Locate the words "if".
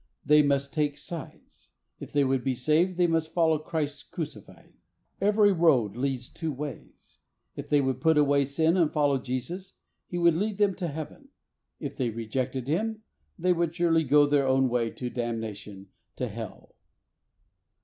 1.99-2.11, 7.55-7.69, 11.79-11.95